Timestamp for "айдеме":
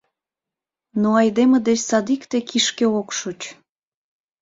1.21-1.57